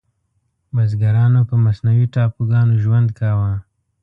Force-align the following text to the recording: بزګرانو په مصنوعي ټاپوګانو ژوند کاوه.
بزګرانو 0.73 1.41
په 1.49 1.55
مصنوعي 1.65 2.05
ټاپوګانو 2.13 2.73
ژوند 2.83 3.07
کاوه. 3.19 3.51